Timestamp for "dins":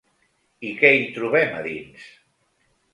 1.69-2.11